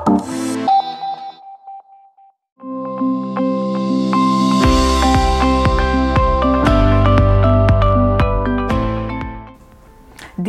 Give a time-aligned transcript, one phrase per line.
[0.00, 0.06] The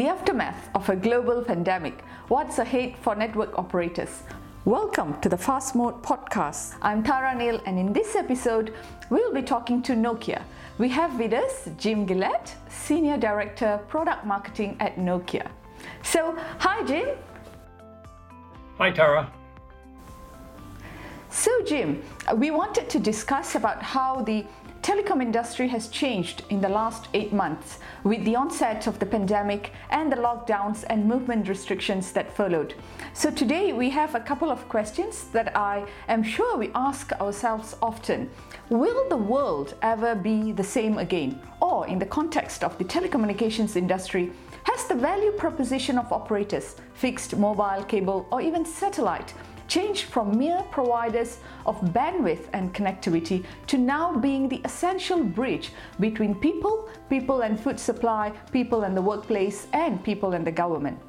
[0.07, 2.01] aftermath of a global pandemic.
[2.29, 4.23] What's ahead for network operators?
[4.63, 6.75] Welcome to the Fast Mode podcast.
[6.81, 8.73] I'm Tara Neil, and in this episode,
[9.09, 10.43] we'll be talking to Nokia.
[10.77, 15.49] We have with us Jim Guillet, Senior Director, Product Marketing at Nokia.
[16.03, 17.17] So, hi, Jim.
[18.77, 19.29] Hi, Tara.
[21.33, 22.03] So, Jim,
[22.35, 24.45] we wanted to discuss about how the
[24.81, 29.71] telecom industry has changed in the last eight months with the onset of the pandemic
[29.91, 32.73] and the lockdowns and movement restrictions that followed.
[33.13, 37.77] So, today we have a couple of questions that I am sure we ask ourselves
[37.81, 38.29] often.
[38.69, 41.39] Will the world ever be the same again?
[41.61, 47.37] Or, in the context of the telecommunications industry, has the value proposition of operators, fixed,
[47.37, 49.33] mobile, cable, or even satellite,
[49.71, 56.35] changed from mere providers of bandwidth and connectivity to now being the essential bridge between
[56.35, 60.99] people, people and food supply, people and the workplace, and people and the government.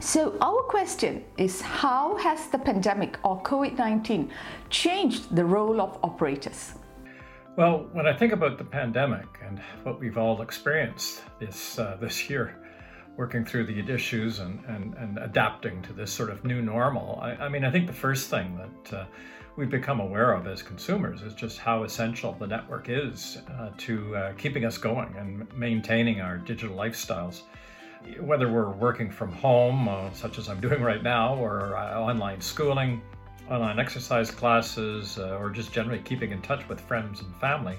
[0.00, 4.32] So, our question is how has the pandemic or COVID 19
[4.68, 6.74] changed the role of operators?
[7.56, 12.28] Well, when I think about the pandemic and what we've all experienced this, uh, this
[12.28, 12.61] year,
[13.16, 17.18] working through the issues and, and, and adapting to this sort of new normal.
[17.20, 19.04] I, I mean, I think the first thing that uh,
[19.56, 24.16] we've become aware of as consumers is just how essential the network is uh, to
[24.16, 27.42] uh, keeping us going and maintaining our digital lifestyles.
[28.18, 32.40] Whether we're working from home, uh, such as I'm doing right now, or uh, online
[32.40, 33.02] schooling,
[33.50, 37.78] online exercise classes, uh, or just generally keeping in touch with friends and family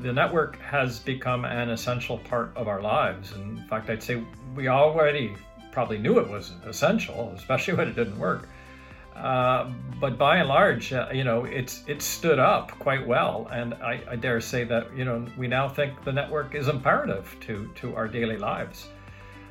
[0.00, 3.32] the network has become an essential part of our lives.
[3.32, 4.22] In fact, I'd say
[4.54, 5.36] we already
[5.72, 8.48] probably knew it was essential, especially when it didn't work.
[9.14, 13.72] Uh, but by and large, uh, you know, it's it's stood up quite well, and
[13.74, 17.70] I, I, dare say that you know we now think the network is imperative to
[17.76, 18.88] to our daily lives.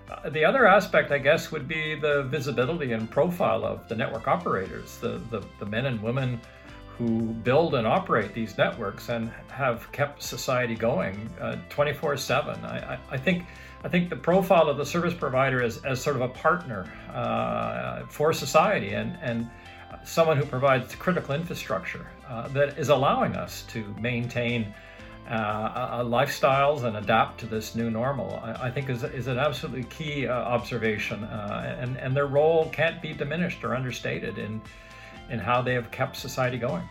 [0.08, 4.28] Uh, the other aspect, I guess, would be the visibility and profile of the network
[4.28, 6.40] operators, the the, the men and women
[6.98, 12.66] who build and operate these networks and have kept society going uh, 24 uh, 7.
[12.66, 13.46] I, I, think
[13.84, 18.06] I think the profile of the service provider is as sort of a partner uh,
[18.06, 19.50] for society and, and
[20.06, 24.74] someone who provides critical infrastructure uh, that is allowing us to maintain
[25.28, 29.84] uh, lifestyles and adapt to this new normal, I, I think is, is an absolutely
[29.86, 31.24] key uh, observation.
[31.24, 34.62] and, and their role can't be diminished or understated in,
[35.30, 36.88] in how they have kept society going.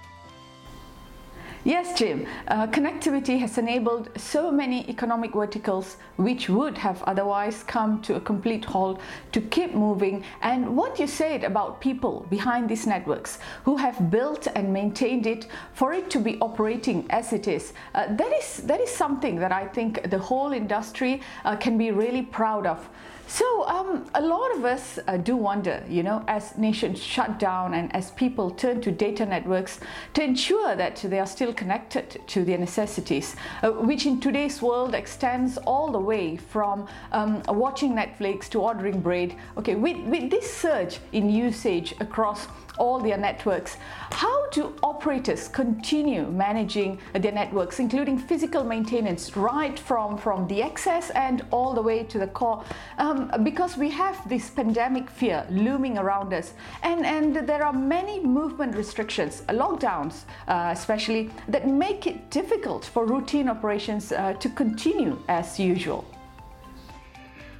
[1.66, 2.26] Yes, Jim.
[2.46, 8.20] Uh, connectivity has enabled so many economic verticals which would have otherwise come to a
[8.20, 9.00] complete halt
[9.32, 10.24] to keep moving.
[10.42, 15.46] And what you said about people behind these networks who have built and maintained it
[15.72, 19.50] for it to be operating as it is, uh, that is that is something that
[19.50, 22.90] I think the whole industry uh, can be really proud of.
[23.26, 27.74] So, um, a lot of us uh, do wonder, you know, as nations shut down
[27.74, 29.80] and as people turn to data networks
[30.12, 34.94] to ensure that they are still connected to their necessities, uh, which in today's world
[34.94, 39.34] extends all the way from um, watching Netflix to ordering bread.
[39.56, 42.46] Okay, with, with this surge in usage across
[42.78, 43.76] all their networks.
[44.10, 51.10] How do operators continue managing their networks, including physical maintenance, right from, from the access
[51.10, 52.64] and all the way to the core?
[52.98, 58.20] Um, because we have this pandemic fear looming around us, and, and there are many
[58.20, 65.18] movement restrictions, lockdowns uh, especially, that make it difficult for routine operations uh, to continue
[65.28, 66.04] as usual.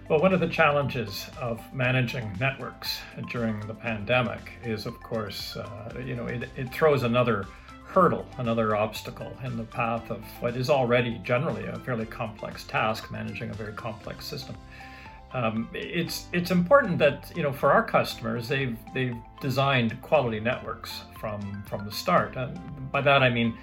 [0.06, 3.00] Well, one of the challenges of managing networks
[3.31, 7.47] during the pandemic is, of course, uh, you know, it, it throws another
[7.87, 13.10] hurdle, another obstacle in the path of what is already generally a fairly complex task,
[13.10, 14.56] managing a very complex system.
[15.32, 21.00] Um, it's it's important that you know for our customers they've they've designed quality networks
[21.18, 22.36] from from the start.
[22.36, 23.57] And by that I mean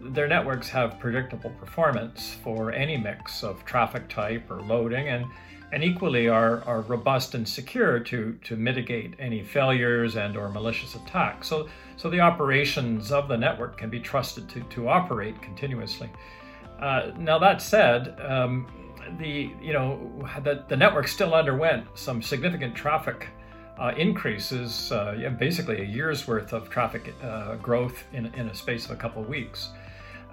[0.00, 5.26] their networks have predictable performance for any mix of traffic type or loading and
[5.72, 10.94] and equally are, are robust and secure to, to mitigate any failures and or malicious
[10.94, 11.48] attacks.
[11.48, 16.10] So, so the operations of the network can be trusted to, to operate continuously.
[16.80, 18.66] Uh, now that said, um,
[19.18, 20.10] the you know
[20.44, 23.28] the, the network still underwent some significant traffic
[23.78, 28.54] uh, increases, uh, yeah, basically a year's worth of traffic uh, growth in, in a
[28.54, 29.70] space of a couple of weeks.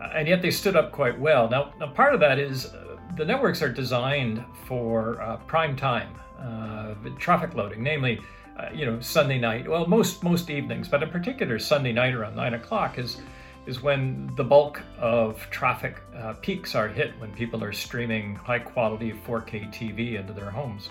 [0.01, 1.47] Uh, and yet they stood up quite well.
[1.49, 2.73] Now, now part of that is
[3.16, 6.10] the networks are designed for uh, prime time
[6.40, 8.19] uh, traffic loading, namely
[8.57, 9.68] uh, you know, Sunday night.
[9.68, 13.22] Well, most most evenings, but in particular Sunday night around nine o'clock is
[13.66, 18.60] is when the bulk of traffic uh, peaks are hit when people are streaming high
[18.60, 20.90] quality 4K TV into their homes.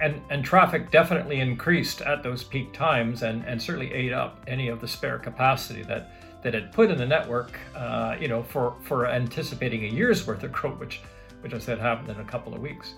[0.00, 4.68] And, and traffic definitely increased at those peak times and, and certainly ate up any
[4.68, 6.10] of the spare capacity that,
[6.42, 10.42] that had put in the network, uh, you know, for, for anticipating a year's worth
[10.42, 11.02] of growth, which,
[11.42, 12.94] which I said happened in a couple of weeks.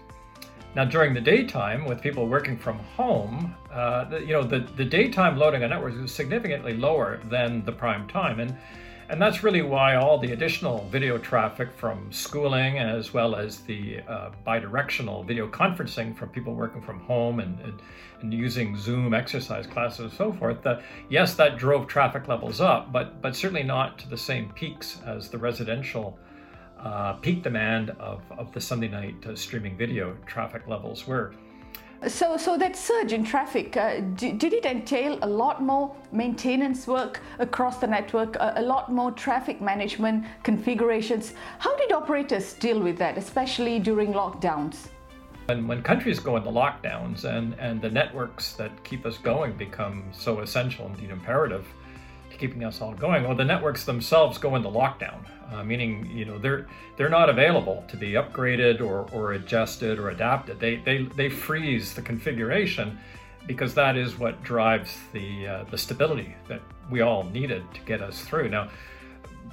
[0.74, 4.84] Now, during the daytime, with people working from home, uh, the, you know, the, the
[4.84, 8.40] daytime loading on networks is significantly lower than the prime time.
[8.40, 8.56] And,
[9.10, 14.00] and that's really why all the additional video traffic from schooling, as well as the
[14.08, 17.82] uh, bidirectional video conferencing from people working from home and, and,
[18.22, 20.80] and using Zoom exercise classes and so forth, that
[21.10, 25.28] yes, that drove traffic levels up, but, but certainly not to the same peaks as
[25.28, 26.18] the residential
[26.82, 31.32] uh, peak demand of, of the Sunday night uh, streaming video traffic levels were.
[32.08, 36.88] So, so that surge in traffic, uh, did, did it entail a lot more maintenance
[36.88, 41.34] work across the network, a, a, lot more traffic management configurations?
[41.60, 44.88] How did operators deal with that, especially during lockdowns?
[45.46, 50.02] When, when countries go into lockdowns and, and the networks that keep us going become
[50.10, 51.68] so essential, indeed imperative,
[52.38, 53.24] keeping us all going.
[53.24, 57.84] Well, the networks themselves go into lockdown, uh, meaning you know they're they're not available
[57.88, 60.60] to be upgraded or, or adjusted or adapted.
[60.60, 62.98] They, they they freeze the configuration
[63.46, 68.02] because that is what drives the uh, the stability that we all needed to get
[68.02, 68.48] us through.
[68.48, 68.68] Now,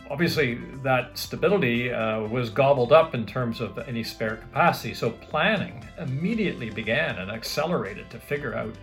[0.10, 4.94] obviously, that stability uh, was gobbled up in terms of any spare capacity.
[4.94, 8.76] So planning immediately began and accelerated to figure out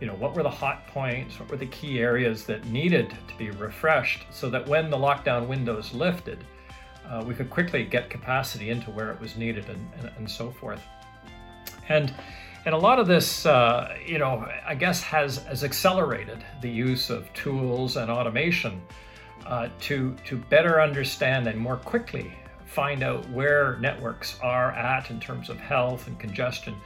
[0.00, 3.36] you know, what were the hot points, what were the key areas that needed to
[3.36, 6.44] be refreshed so that when the lockdown windows lifted,
[7.06, 10.50] uh, we could quickly get capacity into where it was needed and, and, and so
[10.50, 10.82] forth.
[11.88, 12.14] And
[12.66, 17.08] and a lot of this, uh, you know, I guess has, has accelerated the use
[17.08, 18.82] of tools and automation
[19.46, 22.32] uh, to, to better understand and more quickly
[22.66, 26.76] find out where networks are at in terms of health and congestion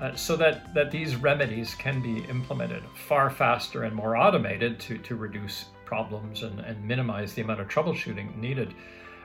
[0.00, 4.96] uh, so that, that these remedies can be implemented far faster and more automated to,
[4.98, 8.74] to reduce problems and, and minimize the amount of troubleshooting needed.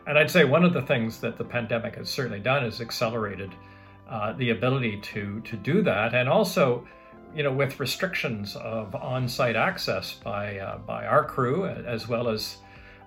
[0.08, 3.52] And I'd say one of the things that the pandemic has certainly done is accelerated
[4.10, 6.14] uh, the ability to, to do that.
[6.14, 6.86] And also,
[7.34, 12.58] you know, with restrictions of on-site access by, uh, by our crew, as well as,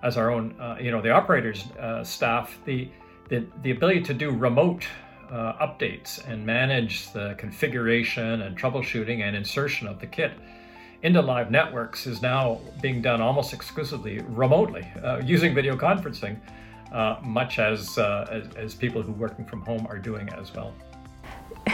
[0.03, 2.89] as our own, uh, you know, the operators uh, staff, the,
[3.29, 4.85] the, the ability to do remote
[5.31, 10.31] uh, updates and manage the configuration and troubleshooting and insertion of the kit
[11.01, 16.37] into live networks is now being done almost exclusively remotely uh, using video conferencing,
[16.91, 20.73] uh, much as, uh, as, as people who working from home are doing as well.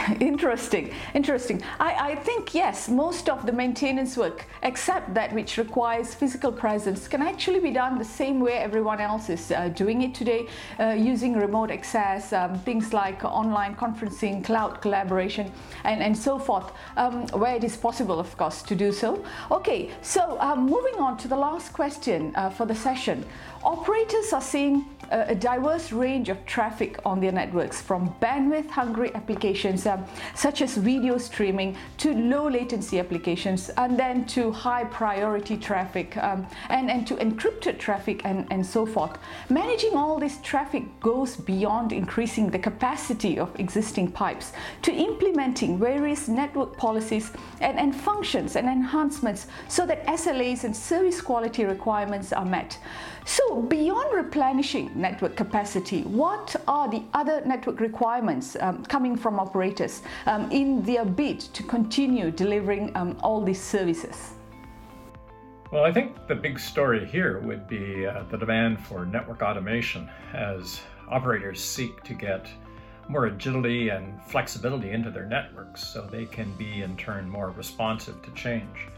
[0.20, 1.62] interesting, interesting.
[1.80, 7.08] I, I think, yes, most of the maintenance work, except that which requires physical presence,
[7.08, 10.46] can actually be done the same way everyone else is uh, doing it today,
[10.78, 15.50] uh, using remote access, um, things like online conferencing, cloud collaboration,
[15.84, 19.24] and, and so forth, um, where it is possible, of course, to do so.
[19.50, 23.24] Okay, so um, moving on to the last question uh, for the session.
[23.64, 29.12] Operators are seeing a, a diverse range of traffic on their networks, from bandwidth hungry
[29.14, 29.86] applications
[30.34, 36.46] such as video streaming to low latency applications, and then to high priority traffic um,
[36.70, 39.18] and, and to encrypted traffic and, and so forth.
[39.48, 46.28] Managing all this traffic goes beyond increasing the capacity of existing pipes to implementing various
[46.28, 47.30] network policies
[47.60, 52.78] and, and functions and enhancements so that SLAs and service quality requirements are met.
[53.28, 59.85] So beyond replenishing network capacity, what are the other network requirements um, coming from operators
[60.26, 64.32] um, in their bid to continue delivering um, all these services?
[65.72, 70.08] Well, I think the big story here would be uh, the demand for network automation
[70.32, 72.48] as operators seek to get
[73.08, 78.20] more agility and flexibility into their networks so they can be in turn more responsive
[78.22, 78.88] to change.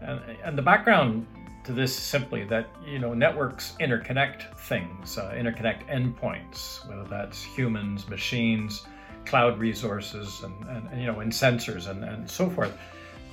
[0.00, 1.26] And, and the background
[1.64, 7.42] to this is simply that you know networks interconnect things, uh, interconnect endpoints, whether that's
[7.42, 8.84] humans, machines,
[9.26, 12.76] cloud resources, and, and, you know, and sensors and, and so forth.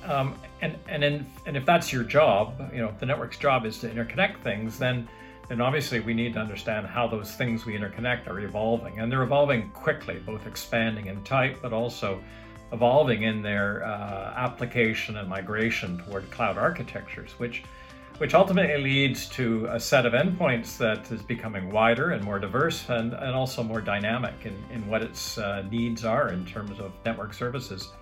[0.04, 3.66] Um, and and in, and if that's your job, you know, if the network's job
[3.66, 5.08] is to interconnect things, then
[5.48, 9.24] then obviously we need to understand how those things we interconnect are evolving, and they're
[9.24, 12.22] evolving quickly, both expanding in type, but also
[12.72, 17.64] evolving in their uh, application and migration toward cloud architectures, which
[18.20, 22.86] which ultimately leads to a set of endpoints that is becoming wider and more diverse
[22.90, 26.92] and, and also more dynamic in, in what its uh, needs are in terms of
[27.06, 27.92] network services.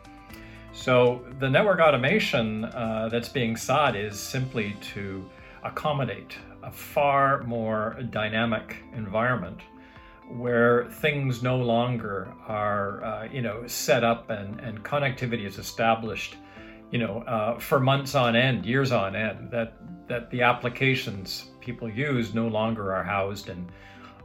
[0.72, 5.24] So the network automation uh, that's being sought is simply to
[5.62, 9.60] accommodate a far more dynamic environment
[10.28, 16.34] where things no longer are, uh, you know, set up and, and connectivity is established,
[16.90, 19.50] you know, uh, for months on end, years on end.
[19.50, 19.74] That
[20.08, 23.68] that the applications people use no longer are housed in,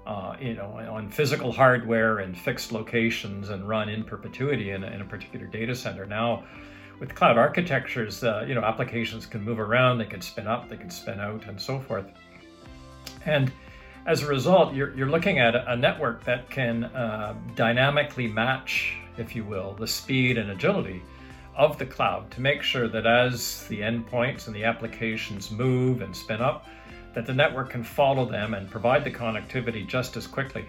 [0.08, 4.88] uh, you know, on physical hardware and fixed locations and run in perpetuity in a,
[4.88, 6.06] in a particular data center.
[6.06, 6.46] Now,
[7.02, 10.78] with cloud architectures, uh, you know, applications can move around, they can spin up, they
[10.78, 12.06] can spin out, and so forth.
[13.26, 13.52] And
[14.06, 19.36] as a result, you're, you're looking at a network that can uh, dynamically match, if
[19.36, 21.02] you will, the speed and agility
[21.56, 26.16] of the cloud to make sure that as the endpoints and the applications move and
[26.16, 26.66] spin up,
[27.14, 30.68] that the network can follow them and provide the connectivity just as quickly.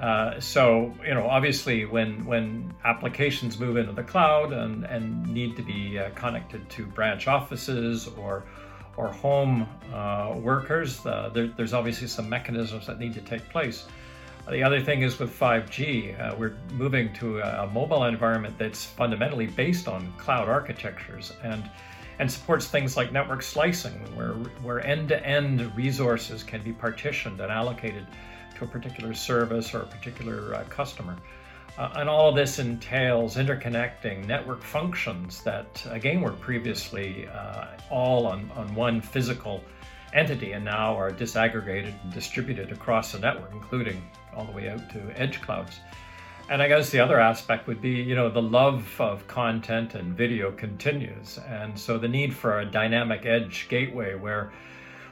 [0.00, 5.54] Uh, so, you know, obviously, when when applications move into the cloud and, and need
[5.56, 8.44] to be uh, connected to branch offices or
[8.96, 13.86] or home uh, workers, uh, there, there's obviously some mechanisms that need to take place.
[14.48, 19.46] The other thing is with 5G, uh, we're moving to a, mobile environment that's fundamentally
[19.46, 21.68] based on cloud architectures and
[22.18, 24.32] and supports things like network slicing, where
[24.62, 28.06] where end-to-end resources can be partitioned and allocated
[28.56, 31.16] to a particular service or a particular uh, customer.
[31.78, 38.26] Uh, and all of this entails interconnecting network functions that, again, were previously uh, all
[38.26, 39.62] on, on one physical
[40.12, 44.02] entity and now are disaggregated and distributed across the network, including
[44.36, 45.80] all the way out to edge clouds.
[46.48, 50.16] And I guess the other aspect would be, you know, the love of content and
[50.16, 51.38] video continues.
[51.48, 54.52] And so the need for a dynamic edge gateway where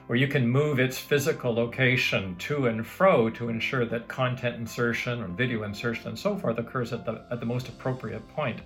[0.07, 5.23] where you can move its physical location to and fro to ensure that content insertion
[5.23, 8.61] or video insertion and so forth occurs at the, at the most appropriate point,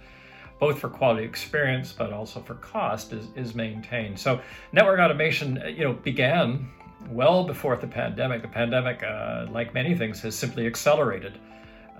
[0.59, 4.19] both for quality experience but also for cost is, is maintained.
[4.19, 4.41] So
[4.73, 6.69] network automation, you know, began
[7.11, 8.43] well before the pandemic.
[8.43, 11.39] The pandemic, uh, like many things, has simply accelerated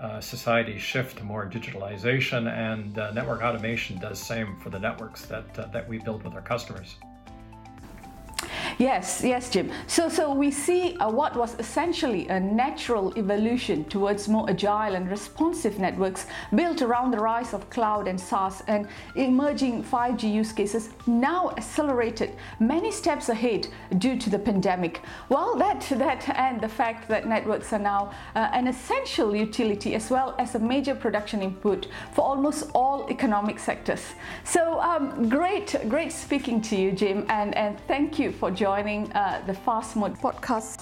[0.01, 5.25] uh, society's shift to more digitalization, and uh, network automation does same for the networks
[5.25, 6.95] that uh, that we build with our customers.
[8.77, 9.71] Yes, yes, Jim.
[9.87, 15.09] So, so we see uh, what was essentially a natural evolution towards more agile and
[15.09, 20.89] responsive networks built around the rise of cloud and SaaS and emerging 5G use cases
[21.07, 25.01] now accelerated many steps ahead due to the pandemic.
[25.29, 30.09] Well, that, that and the fact that networks are now uh, an essential utility as
[30.09, 34.03] well as a major production input for almost all economic sectors.
[34.43, 39.05] So, um, great, great speaking to you, Jim, and, and thank you for joining joining
[39.13, 40.81] uh, the Fast Mode podcast.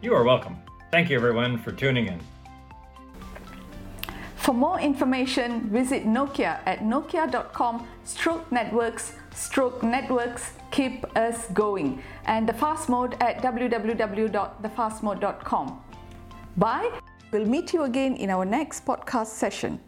[0.00, 0.56] You are welcome.
[0.92, 2.20] Thank you, everyone, for tuning in.
[4.36, 12.48] For more information, visit Nokia at nokia.com stroke networks stroke networks keep us going and
[12.48, 15.80] the fast mode at www.thefastmode.com.
[16.56, 16.90] Bye.
[17.32, 19.80] We'll meet you again in our next podcast session.